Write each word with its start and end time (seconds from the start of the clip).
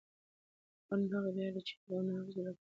قانون 0.87 1.09
هغه 1.15 1.29
معیار 1.35 1.53
دی 1.55 1.61
چې 1.67 1.73
حق 1.77 1.87
او 1.93 1.99
ناحق 2.07 2.27
جلا 2.35 2.51
کوي 2.57 2.67